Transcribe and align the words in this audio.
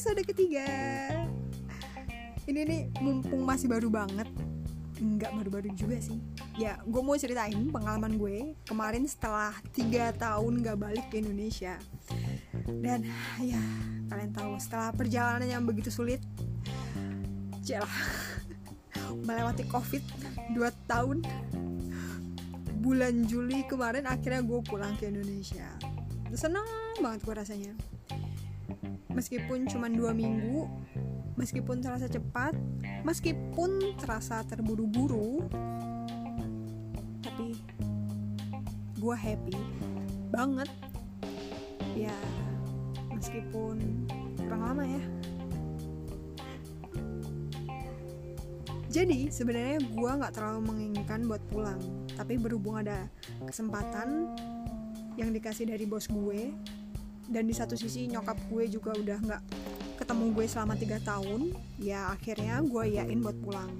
episode 0.00 0.24
ketiga. 0.32 0.64
Ini 2.48 2.64
nih 2.64 2.82
mumpung 3.04 3.44
masih 3.44 3.68
baru 3.68 3.92
banget. 3.92 4.24
Enggak 4.96 5.28
baru-baru 5.36 5.76
juga 5.76 6.00
sih. 6.00 6.16
Ya 6.56 6.80
gue 6.88 7.04
mau 7.04 7.20
ceritain 7.20 7.68
pengalaman 7.68 8.16
gue 8.16 8.56
Kemarin 8.64 9.04
setelah 9.04 9.52
3 9.76 10.16
tahun 10.16 10.64
gak 10.64 10.80
balik 10.80 11.04
ke 11.12 11.20
Indonesia. 11.20 11.76
Dan 12.64 13.12
ya 13.44 13.60
kalian 14.08 14.32
tahu 14.32 14.56
setelah 14.56 14.88
perjalanan 14.96 15.44
yang 15.44 15.68
begitu 15.68 15.92
sulit 15.92 16.24
Celah 17.60 17.92
Melewati 19.28 19.68
covid 19.68 20.00
2 20.56 20.64
tahun 20.88 21.28
Bulan 22.80 23.28
Juli 23.28 23.68
kemarin 23.68 24.08
akhirnya 24.08 24.40
gue 24.40 24.64
pulang 24.64 24.96
ke 24.96 25.12
Indonesia. 25.12 25.68
Senang 26.32 26.64
banget 27.04 27.20
gue 27.20 27.36
rasanya 27.36 27.76
meskipun 29.12 29.66
cuma 29.66 29.90
dua 29.90 30.14
minggu 30.14 30.66
meskipun 31.34 31.80
terasa 31.80 32.06
cepat 32.06 32.52
meskipun 33.02 33.96
terasa 33.96 34.44
terburu-buru 34.44 35.46
tapi 37.24 37.56
gue 39.00 39.16
happy 39.16 39.56
banget. 40.28 40.68
Ya 41.96 42.14
meskipun 43.08 44.06
kurang 44.36 44.62
lama 44.62 44.84
ya. 44.84 45.02
Jadi 48.90 49.30
sebenarnya 49.30 49.80
gue 49.80 50.10
nggak 50.10 50.34
terlalu 50.34 50.60
menginginkan 50.66 51.24
buat 51.24 51.40
pulang 51.48 51.80
tapi 52.12 52.36
berhubung 52.36 52.76
ada 52.76 53.08
kesempatan 53.48 54.36
yang 55.16 55.32
dikasih 55.32 55.64
dari 55.70 55.88
bos 55.88 56.10
gue 56.10 56.52
dan 57.30 57.46
di 57.46 57.54
satu 57.54 57.78
sisi 57.78 58.10
nyokap 58.10 58.36
gue 58.50 58.66
juga 58.66 58.90
udah 58.98 59.18
nggak 59.22 59.42
ketemu 60.02 60.24
gue 60.34 60.46
selama 60.50 60.74
tiga 60.74 60.98
tahun 60.98 61.54
ya 61.78 62.10
akhirnya 62.10 62.58
gue 62.66 62.84
yain 62.98 63.22
buat 63.22 63.38
pulang. 63.38 63.70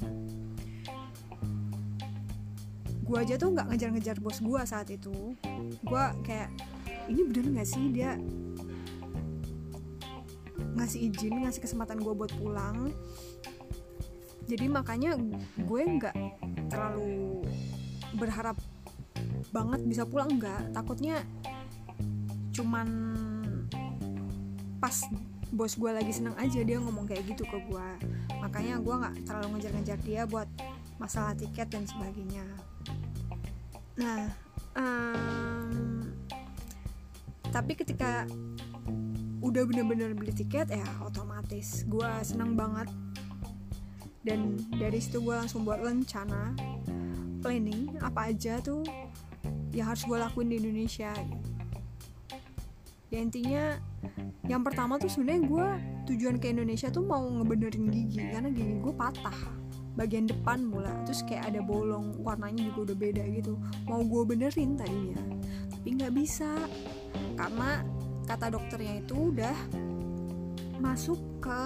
Gue 3.02 3.18
aja 3.18 3.34
tuh 3.34 3.50
nggak 3.50 3.74
ngejar-ngejar 3.74 4.16
bos 4.22 4.38
gue 4.38 4.60
saat 4.62 4.86
itu. 4.94 5.34
Gue 5.82 6.04
kayak 6.22 6.54
ini 7.10 7.26
bener 7.26 7.50
nggak 7.58 7.68
sih 7.68 7.90
dia 7.90 8.14
ngasih 10.78 11.10
izin 11.10 11.42
ngasih 11.42 11.66
kesempatan 11.66 11.98
gue 11.98 12.14
buat 12.14 12.30
pulang? 12.38 12.94
Jadi 14.46 14.70
makanya 14.70 15.18
gue 15.58 15.82
nggak 15.82 16.14
terlalu 16.70 17.42
berharap 18.14 18.54
banget 19.50 19.82
bisa 19.82 20.06
pulang 20.06 20.38
nggak. 20.38 20.70
Takutnya 20.70 21.18
cuman 22.54 23.18
pas 24.80 24.96
bos 25.52 25.76
gue 25.76 25.90
lagi 25.92 26.10
seneng 26.14 26.32
aja 26.40 26.64
dia 26.64 26.80
ngomong 26.80 27.04
kayak 27.04 27.28
gitu 27.28 27.44
ke 27.44 27.58
gue. 27.68 27.88
Makanya 28.40 28.80
gue 28.80 28.94
nggak 28.96 29.14
terlalu 29.28 29.46
ngejar-ngejar 29.54 29.98
dia 30.02 30.22
buat 30.24 30.48
masalah 30.96 31.36
tiket 31.36 31.68
dan 31.68 31.84
sebagainya. 31.84 32.46
Nah 34.00 34.32
um, 34.74 36.00
tapi 37.52 37.76
ketika 37.76 38.24
udah 39.40 39.62
bener-bener 39.66 40.14
beli 40.16 40.32
tiket 40.32 40.72
ya 40.72 40.86
otomatis 41.04 41.84
gue 41.84 42.10
seneng 42.24 42.56
banget. 42.56 42.88
Dan 44.20 44.60
dari 44.76 45.00
situ 45.00 45.24
gue 45.24 45.32
langsung 45.32 45.64
buat 45.64 45.80
rencana 45.80 46.52
planning 47.40 47.96
apa 48.04 48.28
aja 48.28 48.60
tuh 48.60 48.84
yang 49.72 49.88
harus 49.88 50.04
gue 50.04 50.18
lakuin 50.20 50.52
di 50.52 50.60
Indonesia 50.60 51.08
ya 53.10 53.18
intinya 53.18 53.64
yang 54.46 54.62
pertama 54.62 54.98
tuh 54.98 55.10
sebenarnya 55.10 55.42
gue 55.46 55.66
tujuan 56.14 56.38
ke 56.38 56.50
Indonesia 56.54 56.90
tuh 56.90 57.02
mau 57.06 57.22
ngebenerin 57.22 57.90
gigi 57.90 58.22
karena 58.30 58.50
gigi 58.50 58.78
gue 58.78 58.94
patah 58.94 59.34
bagian 59.98 60.30
depan 60.30 60.62
mula. 60.64 60.90
Terus 61.04 61.26
kayak 61.26 61.54
ada 61.54 61.60
bolong 61.60 62.16
warnanya 62.22 62.70
juga 62.70 62.90
udah 62.90 62.96
beda 62.96 63.24
gitu. 63.34 63.58
Mau 63.86 64.02
gue 64.06 64.22
benerin 64.26 64.78
tadinya 64.78 65.18
tapi 65.70 65.96
nggak 65.98 66.14
bisa. 66.14 66.50
Karena 67.34 67.82
kata 68.26 68.54
dokternya 68.54 69.02
itu 69.02 69.34
udah 69.34 69.56
masuk 70.78 71.18
ke 71.42 71.62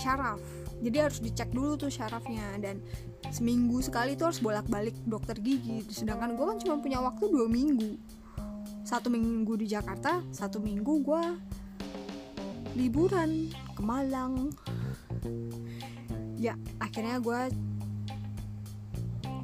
syaraf. 0.00 0.40
Jadi 0.84 0.96
harus 1.00 1.18
dicek 1.24 1.48
dulu 1.48 1.80
tuh 1.80 1.88
syarafnya 1.88 2.60
dan 2.60 2.84
seminggu 3.32 3.80
sekali 3.80 4.20
tuh 4.20 4.28
harus 4.28 4.40
bolak-balik 4.44 4.94
dokter 5.08 5.36
gigi. 5.40 5.80
Sedangkan 5.88 6.36
gue 6.36 6.44
kan 6.44 6.58
cuma 6.60 6.76
punya 6.80 7.00
waktu 7.00 7.24
dua 7.32 7.48
minggu 7.48 7.96
satu 8.84 9.08
minggu 9.08 9.56
di 9.56 9.66
Jakarta 9.66 10.20
satu 10.28 10.60
minggu 10.60 11.00
gue 11.00 11.24
liburan 12.76 13.48
ke 13.72 13.80
Malang. 13.80 14.52
Ya 16.36 16.54
akhirnya 16.76 17.16
gue 17.18 17.40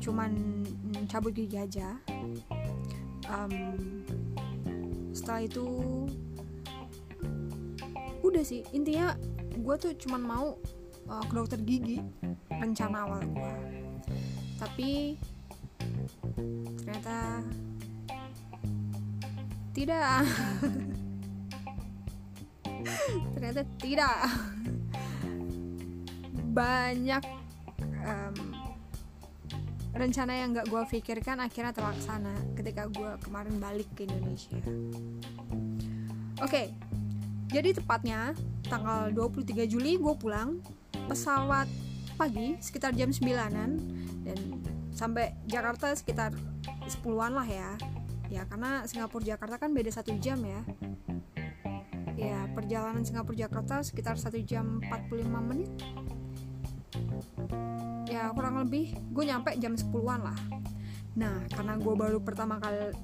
cuman 0.04 0.62
cabut 1.08 1.32
gigi 1.32 1.56
aja. 1.56 1.96
Um, 3.30 4.04
setelah 5.16 5.46
itu 5.46 5.66
udah 8.20 8.42
sih 8.44 8.62
intinya 8.76 9.16
gue 9.56 9.74
tuh 9.80 9.92
cuman 9.96 10.22
mau 10.22 10.46
uh, 11.10 11.24
ke 11.26 11.32
dokter 11.34 11.58
gigi 11.62 11.98
rencana 12.50 13.06
awal 13.06 13.22
gue 13.26 13.54
tapi 14.60 15.18
ternyata 16.82 17.42
tidak. 19.75 20.26
Ternyata 23.34 23.62
tidak. 23.78 24.19
Banyak 26.50 27.22
um, 28.03 28.36
rencana 29.94 30.32
yang 30.34 30.54
gak 30.54 30.70
gue 30.70 30.82
pikirkan 30.98 31.42
akhirnya 31.42 31.75
terlaksana 31.75 32.34
ketika 32.54 32.86
gue 32.91 33.10
kemarin 33.22 33.54
balik 33.59 33.86
ke 33.94 34.06
Indonesia. 34.06 34.59
Oke 36.41 36.47
okay, 36.47 36.66
jadi 37.50 37.75
tepatnya 37.75 38.32
tanggal 38.70 39.10
23 39.10 39.66
Juli 39.66 39.98
gue 39.98 40.14
pulang 40.14 40.62
pesawat 41.10 41.66
pagi 42.14 42.54
sekitar 42.62 42.94
jam 42.94 43.10
9an 43.10 43.70
dan 44.22 44.38
sampai 44.94 45.34
Jakarta 45.50 45.91
sekitar 45.97 46.30
10-an 46.86 47.32
lah 47.34 47.48
ya 47.48 47.75
ya 48.30 48.46
karena 48.46 48.86
Singapura 48.86 49.34
Jakarta 49.34 49.58
kan 49.58 49.74
beda 49.74 49.91
satu 49.91 50.14
jam 50.22 50.38
ya. 50.41 50.62
Ya 52.14 52.46
perjalanan 52.54 53.02
Singapura 53.02 53.44
Jakarta 53.44 53.82
sekitar 53.82 54.14
satu 54.16 54.38
jam 54.41 54.78
45 54.86 55.50
menit. 55.50 55.70
Ya 58.06 58.30
kurang 58.30 58.62
lebih 58.62 58.94
gue 59.10 59.24
nyampe 59.26 59.50
jam 59.58 59.74
10-an 59.74 60.20
lah. 60.22 60.41
Nah 61.18 61.42
karena 61.50 61.74
gue 61.76 61.94
baru 61.98 62.18
pertama 62.22 62.62
kali 62.62 62.94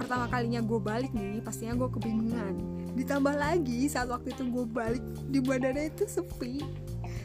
pertama 0.00 0.28
kalinya 0.28 0.60
gue 0.64 0.80
balik 0.80 1.12
nih 1.12 1.44
pastinya 1.44 1.76
gue 1.76 1.88
kebingungan. 1.92 2.54
Ditambah 2.96 3.34
lagi 3.36 3.90
saat 3.92 4.08
waktu 4.08 4.32
itu 4.32 4.48
gue 4.48 4.64
balik 4.64 5.04
di 5.28 5.38
bandara 5.44 5.84
itu 5.84 6.08
sepi. 6.08 6.64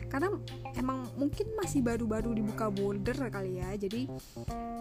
Karena 0.10 0.34
emang 0.74 1.06
mungkin 1.16 1.54
masih 1.54 1.86
baru-baru 1.86 2.34
dibuka 2.34 2.72
border 2.74 3.30
kali 3.30 3.62
ya 3.62 3.78
jadi 3.78 4.10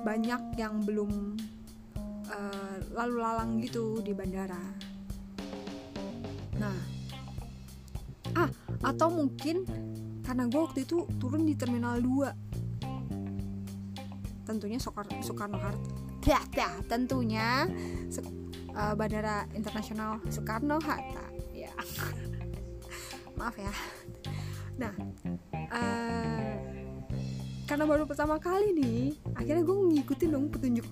banyak 0.06 0.56
yang 0.56 0.80
belum 0.86 1.36
uh, 2.28 2.76
lalu 2.92 3.16
lalang 3.20 3.60
gitu 3.60 4.00
di 4.04 4.12
bandara. 4.12 4.60
Nah, 6.58 6.76
ah 8.36 8.50
atau 8.84 9.08
mungkin 9.10 9.64
karena 10.22 10.44
gue 10.44 10.60
waktu 10.60 10.84
itu 10.84 11.08
turun 11.16 11.48
di 11.48 11.56
terminal 11.56 12.04
2 12.04 14.44
tentunya 14.44 14.76
Soekarno 14.80 15.58
Hatta 15.60 15.92
ya, 16.24 16.40
ya 16.52 16.70
tentunya 16.84 17.64
uh, 18.76 18.92
bandara 18.92 19.48
internasional 19.56 20.20
Soekarno 20.28 20.76
Hatta 20.84 21.24
ya. 21.56 21.72
Maaf 23.38 23.56
ya. 23.56 23.72
Nah 24.76 24.92
uh, 25.72 26.52
karena 27.68 27.84
baru 27.84 28.08
pertama 28.08 28.40
kali 28.40 28.72
nih 28.72 29.12
akhirnya 29.36 29.62
gue 29.64 29.76
ngikutin 29.96 30.28
dong 30.32 30.48
petunjuk 30.48 30.88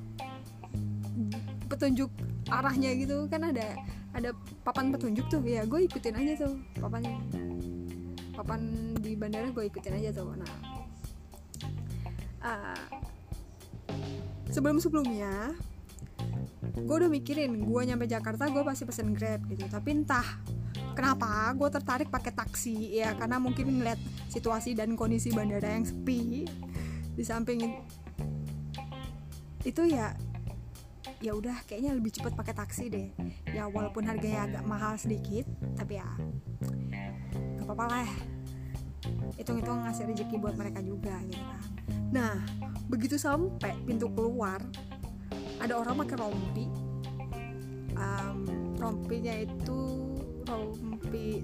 petunjuk 1.76 2.10
arahnya 2.48 2.96
gitu. 2.96 3.28
Kan 3.28 3.52
ada 3.52 3.76
ada 4.16 4.32
papan 4.64 4.90
petunjuk 4.90 5.28
tuh. 5.28 5.44
Ya 5.44 5.62
gue 5.68 5.84
ikutin 5.84 6.16
aja 6.16 6.48
tuh 6.48 6.56
papan 6.80 7.04
papan 8.32 8.60
di 8.96 9.12
bandara 9.16 9.52
gue 9.52 9.64
ikutin 9.68 9.94
aja 10.00 10.10
tuh. 10.16 10.32
Nah 10.32 10.52
uh, 12.42 12.84
sebelum 14.48 14.80
sebelumnya 14.80 15.52
gue 16.76 16.96
udah 16.96 17.08
mikirin 17.12 17.64
gue 17.64 17.82
nyampe 17.84 18.08
Jakarta 18.08 18.48
gue 18.48 18.64
pasti 18.64 18.88
pesen 18.88 19.12
grab 19.12 19.44
gitu. 19.52 19.68
Tapi 19.68 20.02
entah 20.02 20.26
kenapa 20.96 21.52
gue 21.52 21.68
tertarik 21.68 22.08
pakai 22.08 22.32
taksi 22.32 23.00
ya 23.04 23.12
karena 23.12 23.36
mungkin 23.36 23.80
ngeliat 23.80 24.00
situasi 24.32 24.72
dan 24.72 24.96
kondisi 24.96 25.28
bandara 25.28 25.76
yang 25.76 25.84
sepi 25.84 26.48
di 27.16 27.24
samping 27.24 27.84
itu 29.66 29.82
ya 29.88 30.14
ya 31.20 31.32
udah 31.32 31.64
kayaknya 31.64 31.96
lebih 31.96 32.12
cepet 32.12 32.32
pakai 32.36 32.54
taksi 32.54 32.84
deh. 32.92 33.08
Ya 33.50 33.68
walaupun 33.68 34.04
harganya 34.04 34.46
agak 34.48 34.64
mahal 34.68 34.94
sedikit 35.00 35.48
tapi 35.76 35.96
ya 35.96 36.08
gak 37.60 37.66
apa-apa 37.66 37.84
lah. 37.88 38.10
Hitung-hitung 39.38 39.86
ngasih 39.86 40.04
rezeki 40.10 40.36
buat 40.42 40.54
mereka 40.58 40.82
juga 40.82 41.14
gitu 41.24 41.40
kan. 41.40 41.62
Nah 42.12 42.34
begitu 42.86 43.16
sampai 43.18 43.74
pintu 43.86 44.10
keluar 44.12 44.60
ada 45.58 45.74
orang 45.78 46.04
pakai 46.04 46.16
rompi. 46.20 46.66
Um, 47.96 48.44
rompinya 48.76 49.32
itu 49.32 49.78
rompi 50.46 51.42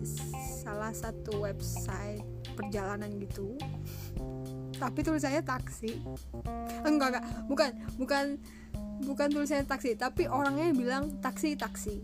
salah 0.62 0.92
satu 0.92 1.42
website 1.42 2.22
perjalanan 2.54 3.08
gitu. 3.18 3.56
Tapi 4.76 4.98
tulisannya 5.00 5.42
taksi. 5.42 6.02
Enggak 6.84 7.08
enggak. 7.16 7.24
Bukan 7.48 7.70
bukan 7.96 8.24
bukan 9.02 9.28
tulisannya 9.28 9.66
taksi 9.66 9.98
tapi 9.98 10.30
orangnya 10.30 10.70
bilang 10.72 11.18
taksi 11.18 11.58
taksi 11.58 12.00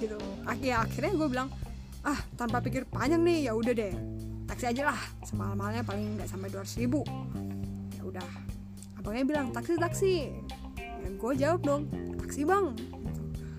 gitu. 0.00 0.16
Ya, 0.64 0.82
akhirnya 0.82 1.12
gue 1.14 1.28
bilang 1.28 1.48
ah 2.06 2.18
tanpa 2.38 2.62
pikir 2.64 2.88
panjang 2.88 3.20
nih 3.20 3.50
ya 3.50 3.52
udah 3.52 3.74
deh 3.74 3.94
taksi 4.48 4.64
aja 4.70 4.94
lah 4.94 5.00
semalam-malamnya 5.28 5.84
paling 5.84 6.16
nggak 6.16 6.28
sampai 6.30 6.48
200 6.48 6.80
ribu. 6.82 7.04
Ya 7.94 8.02
udah 8.02 8.28
abangnya 8.96 9.24
bilang 9.28 9.46
taksi 9.52 9.76
taksi. 9.76 10.16
Ya 10.78 11.08
gue 11.12 11.32
jawab 11.36 11.60
dong 11.62 11.82
taksi 12.16 12.48
bang. 12.48 12.72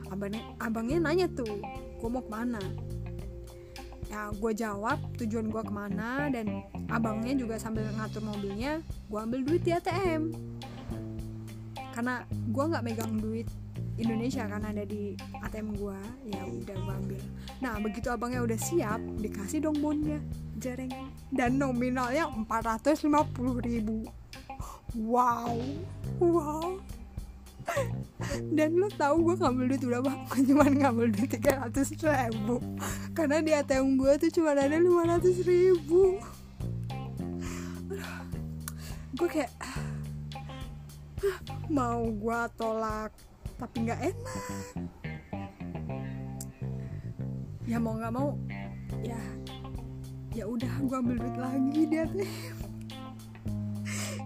Abangnya 0.10 0.42
abangnya 0.58 0.98
nanya 0.98 1.28
tuh 1.30 1.62
gue 2.02 2.10
mau 2.10 2.26
ke 2.26 2.32
mana? 2.34 2.62
Ya 4.10 4.34
gue 4.34 4.52
jawab 4.58 4.98
tujuan 5.22 5.54
gue 5.54 5.62
ke 5.62 5.74
mana? 5.74 6.34
Dan 6.34 6.66
abangnya 6.90 7.38
juga 7.38 7.62
sambil 7.62 7.86
ngatur 7.94 8.26
mobilnya 8.26 8.82
gue 8.82 9.20
ambil 9.22 9.46
duit 9.46 9.62
di 9.62 9.72
ATM 9.76 10.34
karena 12.00 12.24
gue 12.32 12.64
nggak 12.64 12.84
megang 12.88 13.20
duit 13.20 13.44
Indonesia 14.00 14.48
kan 14.48 14.64
ada 14.64 14.88
di 14.88 15.20
ATM 15.44 15.76
gue 15.76 16.00
ya 16.32 16.48
udah 16.48 16.76
gue 16.80 16.94
ambil. 16.96 17.22
Nah 17.60 17.76
begitu 17.84 18.08
abangnya 18.08 18.40
udah 18.40 18.56
siap 18.56 19.04
dikasih 19.20 19.68
dong 19.68 19.84
bonnya 19.84 20.24
jereng. 20.64 20.96
Dan 21.28 21.60
nominalnya 21.60 22.32
450 22.48 23.04
ribu. 23.68 24.08
Wow 24.96 25.60
wow. 26.24 26.80
Dan 28.56 28.80
lo 28.80 28.88
tau 28.96 29.20
gue 29.20 29.36
ngambil 29.36 29.76
duit 29.76 29.84
berapa? 29.84 30.12
Gue 30.32 30.42
cuma 30.56 30.72
ngambil 30.72 31.12
duit 31.12 31.36
300 31.36 32.00
ribu. 32.00 32.64
Karena 33.12 33.44
di 33.44 33.52
ATM 33.52 34.00
gue 34.00 34.12
tuh 34.24 34.40
cuma 34.40 34.56
ada 34.56 34.72
500 34.72 35.44
ribu. 35.44 36.16
Gue 39.20 39.28
kayak 39.28 39.52
mau 41.68 42.04
gue 42.08 42.40
tolak 42.56 43.12
tapi 43.60 43.76
nggak 43.88 44.00
enak. 44.12 44.44
Ya 47.70 47.78
mau 47.78 47.94
nggak 47.98 48.14
mau 48.14 48.34
ya 49.06 49.20
ya 50.34 50.46
udah 50.46 50.74
gue 50.82 50.98
ambil 50.98 51.16
duit 51.22 51.38
lagi 51.38 51.82
di 51.90 51.96
ATM 51.98 52.30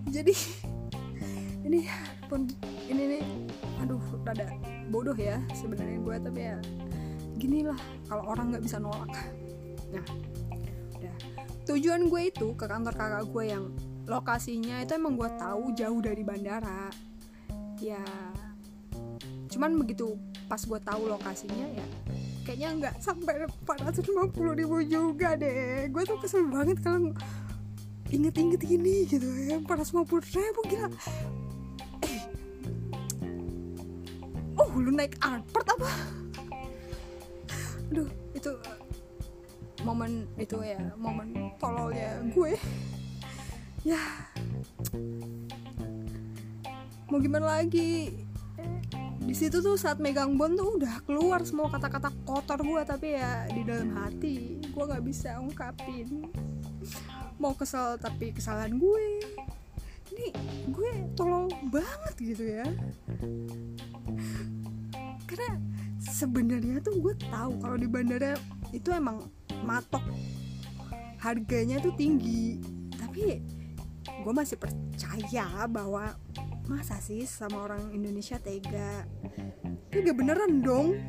jadi 0.16 0.34
ini 1.64 1.88
pun 2.28 2.48
ini 2.88 3.18
nih 3.18 3.24
aduh 3.84 4.02
rada 4.24 4.48
bodoh 4.92 5.16
ya 5.16 5.40
sebenarnya 5.56 6.00
gue 6.00 6.16
tapi 6.20 6.40
ya 6.44 6.58
gini 7.40 7.66
lah 7.66 7.80
kalau 8.08 8.24
orang 8.32 8.56
nggak 8.56 8.64
bisa 8.64 8.78
nolak. 8.80 9.12
Nah 9.92 10.06
udah. 10.96 11.16
Tujuan 11.68 12.08
gue 12.08 12.22
itu 12.32 12.56
ke 12.56 12.66
kantor 12.68 12.96
kakak 12.96 13.24
gue 13.28 13.44
yang 13.44 13.66
lokasinya 14.04 14.84
itu 14.84 14.92
emang 15.00 15.16
gue 15.16 15.30
tahu 15.40 15.72
jauh 15.76 16.00
dari 16.04 16.24
bandara. 16.24 16.92
Ya 17.80 18.04
cuman 19.54 19.78
begitu 19.78 20.18
pas 20.50 20.60
gue 20.66 20.80
tahu 20.82 21.14
lokasinya 21.14 21.68
ya 21.78 21.88
kayaknya 22.42 22.70
nggak 22.80 22.96
sampai 23.00 23.48
450 23.64 24.60
ribu 24.60 24.84
juga 24.84 25.40
deh. 25.40 25.88
Gue 25.88 26.04
tuh 26.04 26.20
kesel 26.20 26.48
banget 26.52 26.84
kalau 26.84 27.16
inget-inget 28.12 28.62
gini 28.62 29.08
gitu 29.08 29.26
ya 29.48 29.58
450 29.64 30.36
ribu 30.36 30.62
gila. 30.68 30.90
Oh 34.60 34.70
lu 34.78 34.94
naik 34.94 35.18
Alphard 35.24 35.68
apa? 35.80 35.90
Aduh 37.90 38.10
itu 38.34 38.52
momen 39.84 40.26
itu 40.40 40.58
ya 40.64 40.80
momen 40.96 41.52
tololnya 41.60 42.24
gue 42.32 42.56
ya. 43.84 44.00
Mau 47.12 47.20
gimana 47.20 47.60
lagi? 47.60 48.16
Di 49.24 49.36
situ 49.36 49.64
tuh 49.64 49.80
saat 49.80 50.00
megang 50.04 50.36
bon 50.36 50.56
tuh 50.56 50.80
udah 50.80 51.04
keluar 51.08 51.44
semua 51.48 51.72
kata-kata 51.72 52.12
kotor 52.28 52.60
gue 52.60 52.82
tapi 52.84 53.16
ya 53.16 53.48
di 53.52 53.64
dalam 53.64 53.96
hati 53.96 54.60
gue 54.60 54.84
nggak 54.84 55.04
bisa 55.04 55.40
ungkapin. 55.40 56.28
Mau 57.40 57.56
kesel 57.56 58.00
tapi 58.00 58.32
kesalahan 58.32 58.76
gue. 58.80 59.06
Ini 60.14 60.28
gue 60.72 60.92
tolol 61.16 61.52
banget 61.72 62.16
gitu 62.20 62.44
ya. 62.44 62.68
Karena 65.28 65.52
sebenarnya 65.98 66.80
tuh 66.84 67.00
gue 67.00 67.16
tahu 67.30 67.52
kalau 67.60 67.78
di 67.80 67.88
bandara 67.88 68.38
itu 68.72 68.92
emang 68.92 69.28
matok. 69.64 70.04
Harganya 71.20 71.80
tuh 71.80 71.96
tinggi. 71.96 72.60
Tapi 73.00 73.40
gue 74.04 74.34
masih 74.36 74.60
percaya 74.60 75.68
bahwa 75.72 76.16
masa 76.68 77.00
sih 77.00 77.24
sama 77.28 77.64
orang 77.64 77.92
Indonesia 77.92 78.40
tega? 78.40 79.08
Tega 79.92 80.12
beneran 80.12 80.64
dong. 80.64 81.00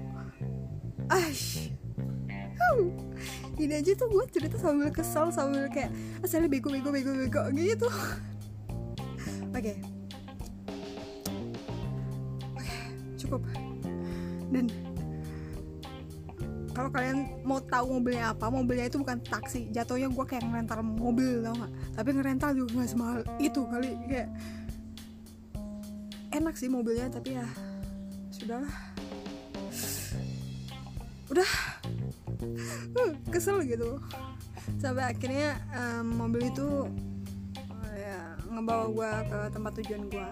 Ash 1.10 1.74
ini 3.54 3.72
aja 3.78 3.94
tuh 3.94 4.10
gue 4.10 4.24
cerita 4.34 4.58
sambil 4.58 4.90
kesel 4.90 5.30
sambil 5.30 5.70
kayak 5.70 5.94
asalnya 6.26 6.50
bego 6.50 6.68
bego 6.74 6.90
bego 6.90 7.12
bego 7.14 7.42
gitu. 7.54 7.86
Oke. 9.54 9.62
Okay. 9.62 9.76
okay, 12.58 12.78
cukup. 13.14 13.42
Dan 14.50 14.66
kalau 16.74 16.90
kalian 16.90 17.30
mau 17.46 17.62
tahu 17.62 18.02
mobilnya 18.02 18.34
apa 18.34 18.50
mobilnya 18.50 18.90
itu 18.90 18.98
bukan 18.98 19.22
taksi. 19.22 19.70
Jatuhnya 19.70 20.10
gue 20.10 20.24
kayak 20.26 20.42
ngerental 20.42 20.82
mobil 20.82 21.40
tau 21.46 21.54
gak 21.54 21.72
tapi 21.94 22.08
ngerental 22.18 22.50
juga 22.52 22.82
gak 22.82 22.90
semahal 22.90 23.20
itu 23.38 23.62
kali. 23.70 23.94
Kayak 24.10 24.28
enak 26.34 26.54
sih 26.58 26.66
mobilnya 26.66 27.06
tapi 27.08 27.38
ya 27.38 27.46
sudahlah 28.34 28.74
udah. 31.30 31.50
Kesel 33.30 33.62
gitu. 33.64 34.02
Sampai 34.82 35.14
akhirnya 35.14 35.62
um, 35.78 36.26
mobil 36.26 36.50
itu 36.50 36.90
uh, 37.58 37.94
ya 37.94 38.34
ngebawa 38.50 38.84
gue 38.90 39.10
ke 39.30 39.38
tempat 39.54 39.72
tujuan 39.80 40.02
gue 40.10 40.28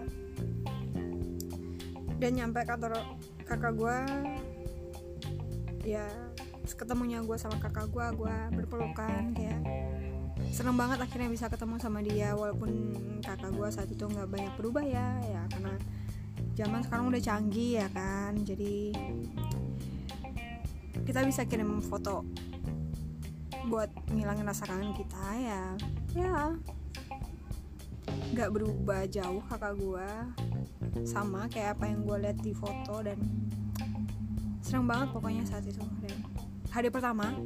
dan 2.23 2.39
nyampe 2.39 2.63
kantor 2.63 3.03
kakak 3.43 3.75
gue 3.75 3.99
ya 5.83 6.07
ketemunya 6.63 7.19
gue 7.23 7.35
sama 7.35 7.59
kakak 7.59 7.91
gue 7.91 8.07
gue 8.23 8.37
berpelukan 8.63 9.35
kayak 9.35 9.61
seneng 10.55 10.79
banget 10.79 11.03
akhirnya 11.03 11.29
bisa 11.31 11.51
ketemu 11.51 11.75
sama 11.83 11.99
dia 12.05 12.35
walaupun 12.39 12.95
kakak 13.23 13.51
gue 13.51 13.69
saat 13.73 13.89
itu 13.91 14.05
nggak 14.07 14.31
banyak 14.31 14.55
berubah 14.55 14.85
ya 14.87 15.19
ya 15.27 15.43
karena 15.51 15.75
zaman 16.55 16.81
sekarang 16.87 17.11
udah 17.11 17.23
canggih 17.23 17.83
ya 17.83 17.89
kan 17.91 18.37
jadi 18.47 18.95
kita 21.03 21.27
bisa 21.27 21.43
kirim 21.49 21.83
foto 21.83 22.23
buat 23.67 23.91
ngilangin 24.11 24.47
rasa 24.47 24.67
kangen 24.67 24.95
kita 24.95 25.27
ya 25.39 25.65
ya 26.15 26.55
nggak 28.33 28.51
berubah 28.55 29.07
jauh 29.11 29.43
kakak 29.51 29.75
gue 29.77 30.11
sama 31.03 31.49
kayak 31.49 31.79
apa 31.79 31.85
yang 31.91 32.05
gue 32.05 32.17
lihat 32.23 32.39
di 32.39 32.53
foto 32.53 33.01
dan 33.01 33.19
senang 34.63 34.89
banget 34.89 35.09
pokoknya 35.13 35.43
saat 35.45 35.65
itu. 35.69 35.85
Dan 36.01 36.17
hari 36.73 36.89
pertama 36.89 37.37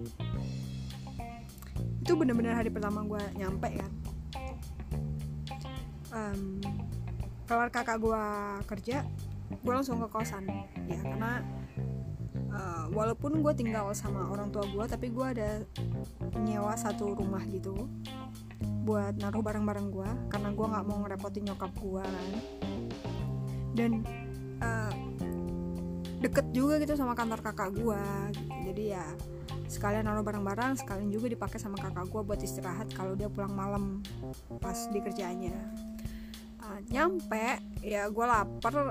itu 2.06 2.14
bener-bener 2.14 2.54
hari 2.54 2.70
pertama 2.70 3.02
gue 3.02 3.22
nyampe 3.34 3.66
kan 3.74 3.92
um, 6.14 6.62
kelar 7.50 7.68
kakak 7.74 7.98
gue 7.98 8.24
kerja 8.70 9.02
gue 9.50 9.72
langsung 9.74 9.98
ke 9.98 10.08
kosan 10.14 10.46
ya 10.86 11.02
karena 11.02 11.42
uh, 12.54 12.86
walaupun 12.94 13.42
gue 13.42 13.52
tinggal 13.58 13.90
sama 13.90 14.30
orang 14.30 14.54
tua 14.54 14.62
gue 14.62 14.84
tapi 14.86 15.10
gue 15.10 15.26
ada 15.26 15.50
nyewa 16.38 16.78
satu 16.78 17.18
rumah 17.18 17.42
gitu 17.50 17.74
buat 18.86 19.18
naruh 19.18 19.42
barang-barang 19.42 19.86
gue 19.90 20.10
karena 20.30 20.48
gue 20.54 20.66
nggak 20.70 20.84
mau 20.86 21.02
ngerepotin 21.02 21.42
nyokap 21.50 21.74
gue 21.74 22.04
kan 22.06 22.30
dan 23.74 23.90
uh, 24.62 24.94
deket 26.22 26.46
juga 26.54 26.78
gitu 26.80 26.94
sama 26.94 27.12
kantor 27.18 27.42
kakak 27.42 27.74
gue 27.74 28.02
gitu. 28.32 28.55
Jadi 28.66 28.98
ya 28.98 29.06
sekalian 29.70 30.10
naruh 30.10 30.26
barang-barang 30.26 30.82
sekalian 30.82 31.10
juga 31.14 31.30
dipakai 31.30 31.62
sama 31.62 31.78
kakak 31.78 32.10
gue 32.10 32.22
buat 32.22 32.40
istirahat 32.42 32.90
kalau 32.94 33.14
dia 33.14 33.30
pulang 33.30 33.54
malam 33.54 34.02
pas 34.58 34.90
di 34.90 34.98
kerjanya 34.98 35.54
uh, 36.66 36.80
nyampe 36.90 37.62
ya 37.80 38.10
gue 38.10 38.26
lapar. 38.26 38.90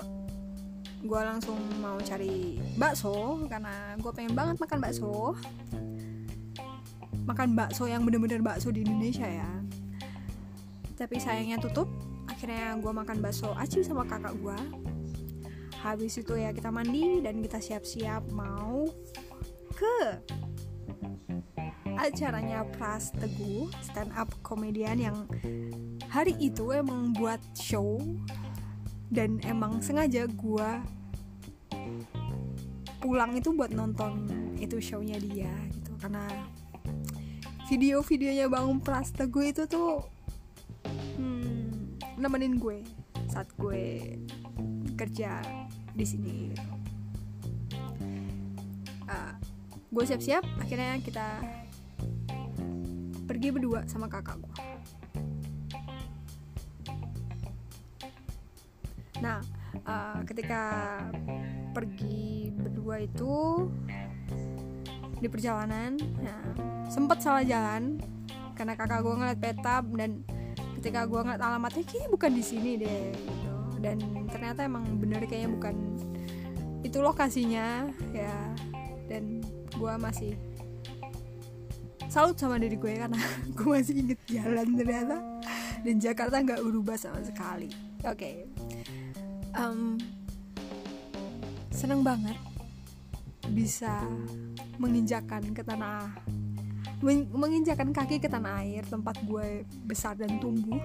Gue 1.06 1.22
langsung 1.22 1.60
mau 1.84 2.02
cari 2.02 2.58
bakso 2.82 3.46
karena 3.46 3.94
gue 4.00 4.12
pengen 4.16 4.34
banget 4.34 4.58
makan 4.58 4.80
bakso. 4.82 5.38
Makan 7.30 7.54
bakso 7.54 7.86
yang 7.86 8.02
bener-bener 8.02 8.42
bakso 8.42 8.74
di 8.74 8.82
Indonesia 8.82 9.28
ya. 9.28 9.52
Tapi 10.98 11.22
sayangnya 11.22 11.62
tutup 11.62 11.86
akhirnya 12.26 12.74
gue 12.82 12.90
makan 12.90 13.22
bakso 13.22 13.54
aci 13.54 13.86
sama 13.86 14.02
kakak 14.08 14.34
gue 14.42 14.58
habis 15.86 16.18
itu 16.18 16.34
ya 16.34 16.50
kita 16.50 16.74
mandi 16.74 17.22
dan 17.22 17.38
kita 17.46 17.62
siap-siap 17.62 18.26
mau 18.34 18.90
ke 19.76 20.00
acaranya 22.00 22.64
Pras 22.76 23.12
Teguh 23.12 23.68
stand 23.84 24.12
up 24.16 24.32
komedian 24.40 25.00
yang 25.00 25.18
hari 26.08 26.36
itu 26.40 26.72
emang 26.72 27.12
buat 27.12 27.40
show 27.56 28.00
dan 29.12 29.40
emang 29.44 29.84
sengaja 29.84 30.28
gue 30.32 30.70
pulang 33.04 33.36
itu 33.36 33.52
buat 33.52 33.70
nonton 33.76 34.28
itu 34.58 34.80
shownya 34.80 35.20
dia 35.20 35.52
gitu 35.72 35.92
karena 36.00 36.24
video-videonya 37.68 38.48
Bang 38.48 38.80
Pras 38.80 39.12
Teguh 39.12 39.52
itu 39.52 39.68
tuh 39.68 40.04
hmm, 41.20 42.00
nemenin 42.16 42.58
gue 42.58 42.80
saat 43.28 43.52
gue 43.60 44.16
kerja 44.96 45.44
di 45.92 46.06
sini 46.08 46.56
gitu. 46.56 46.75
Gue 49.96 50.04
siap-siap 50.04 50.44
akhirnya 50.60 51.00
kita 51.00 51.40
pergi 53.24 53.48
berdua 53.56 53.88
sama 53.88 54.12
kakak 54.12 54.44
gue 54.44 54.58
nah 59.24 59.40
uh, 59.88 60.20
ketika 60.28 60.64
pergi 61.72 62.52
berdua 62.52 63.08
itu 63.08 63.72
di 65.16 65.32
perjalanan 65.32 65.96
ya, 66.20 66.38
sempet 66.92 67.24
salah 67.24 67.48
jalan 67.48 67.96
karena 68.60 68.76
kakak 68.76 69.00
gue 69.00 69.16
ngeliat 69.16 69.40
peta 69.40 69.80
dan 69.96 70.28
ketika 70.84 71.08
gue 71.08 71.24
ngeliat 71.24 71.40
alamatnya 71.40 71.88
kayaknya 71.88 72.10
bukan 72.12 72.32
di 72.36 72.44
sini 72.44 72.72
deh 72.76 73.16
gitu. 73.16 73.56
dan 73.80 74.04
ternyata 74.28 74.68
emang 74.68 75.00
bener 75.00 75.24
kayaknya 75.24 75.56
bukan 75.56 75.76
itu 76.84 77.00
lokasinya 77.00 77.88
ya 78.12 78.36
dan 79.08 79.45
gue 79.76 79.94
masih 80.00 80.34
salut 82.08 82.40
sama 82.40 82.56
diri 82.56 82.80
gue 82.80 82.94
karena 82.96 83.20
gue 83.58 83.68
masih 83.68 83.96
inget 84.00 84.20
jalan 84.28 84.68
ternyata. 84.80 85.18
Dan 85.86 86.02
Jakarta 86.02 86.42
nggak 86.42 86.62
berubah 86.66 86.98
sama 86.98 87.22
sekali. 87.22 87.70
Oke. 88.02 88.16
Okay. 88.16 88.36
um, 89.60 90.00
seneng 91.76 92.02
banget 92.02 92.40
bisa 93.52 94.02
menginjakan 94.80 95.54
ke 95.54 95.62
tanah 95.62 96.10
menginjakan 97.30 97.94
kaki 97.94 98.18
ke 98.18 98.26
tanah 98.26 98.66
air 98.66 98.82
tempat 98.88 99.20
gue 99.28 99.68
besar 99.86 100.18
dan 100.18 100.40
tumbuh. 100.42 100.80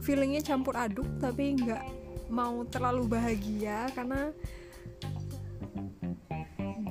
Feelingnya 0.00 0.40
campur 0.40 0.78
aduk 0.78 1.08
tapi 1.20 1.58
nggak 1.58 1.84
mau 2.32 2.64
terlalu 2.70 3.04
bahagia 3.10 3.90
karena 3.92 4.32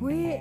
gue 0.03 0.35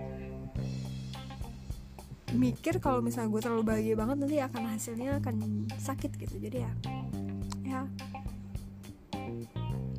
mikir 2.34 2.82
kalau 2.82 2.98
misalnya 2.98 3.30
gue 3.30 3.42
terlalu 3.46 3.62
bahagia 3.62 3.94
banget 3.94 4.16
nanti 4.18 4.36
akan 4.42 4.62
hasilnya 4.74 5.22
akan 5.22 5.68
sakit 5.78 6.10
gitu. 6.18 6.34
Jadi 6.42 6.66
ya 6.66 6.72
ya. 7.62 7.82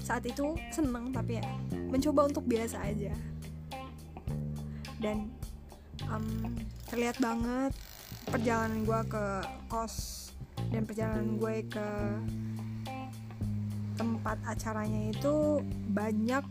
Saat 0.03 0.27
itu 0.27 0.51
seneng 0.67 1.15
tapi 1.15 1.39
ya 1.39 1.46
mencoba 1.88 2.27
untuk 2.27 2.43
biasa 2.43 2.84
aja. 2.84 3.15
Dan 5.00 5.32
um, 6.12 6.27
terlihat 6.91 7.24
banget 7.24 7.72
perjalanan 8.27 8.84
gue 8.84 9.01
ke 9.08 9.25
kos 9.72 9.96
dan 10.75 10.84
perjalanan 10.84 11.39
gue 11.39 11.55
ke 11.72 11.88
tempat 13.93 14.38
acaranya 14.43 15.13
itu 15.13 15.62
banyak 15.93 16.43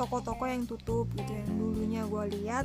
toko-toko 0.00 0.48
yang 0.48 0.64
tutup 0.64 1.12
gitu 1.12 1.28
yang 1.28 1.50
dulunya 1.60 2.02
gue 2.08 2.24
lihat 2.40 2.64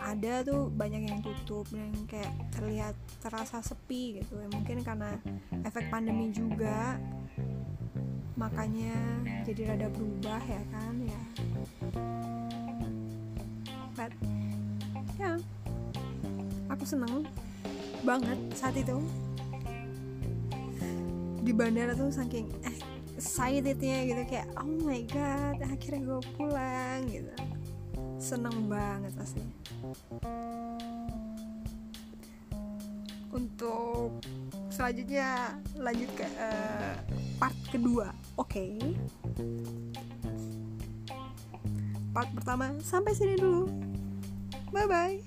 ada 0.00 0.40
tuh 0.40 0.72
banyak 0.72 1.04
yang 1.04 1.20
tutup 1.20 1.68
yang 1.76 1.92
kayak 2.08 2.32
terlihat 2.56 2.96
terasa 3.20 3.60
sepi 3.60 4.22
gitu. 4.22 4.40
Ya 4.40 4.48
mungkin 4.48 4.80
karena 4.80 5.20
efek 5.66 5.92
pandemi 5.92 6.32
juga 6.32 6.96
makanya 8.38 8.94
jadi 9.44 9.74
rada 9.74 9.88
berubah 9.92 10.40
ya 10.40 10.62
kan 10.72 10.94
ya. 11.04 11.22
But 13.92 14.12
ya. 15.20 15.32
Aku 16.72 16.84
seneng 16.88 17.28
banget 18.06 18.38
saat 18.56 18.72
itu. 18.78 18.96
Di 21.44 21.52
bandara 21.52 21.96
tuh 21.96 22.12
saking 22.12 22.46
eh, 22.62 22.77
excitednya 23.18 24.06
gitu 24.06 24.22
kayak 24.30 24.46
oh 24.62 24.70
my 24.86 25.02
god 25.10 25.58
akhirnya 25.66 26.00
gue 26.06 26.20
pulang 26.38 27.02
gitu. 27.10 27.34
Seneng 28.22 28.70
banget 28.70 29.10
pasti 29.18 29.42
untuk 33.28 34.24
selanjutnya 34.70 35.58
lanjut 35.76 36.08
ke 36.14 36.26
uh, 36.38 36.94
part 37.42 37.56
kedua. 37.70 38.14
Oke. 38.38 38.78
Okay. 38.78 38.94
part 42.14 42.30
pertama 42.34 42.74
sampai 42.82 43.14
sini 43.14 43.38
dulu. 43.38 43.70
Bye 44.74 44.90
bye 44.90 45.22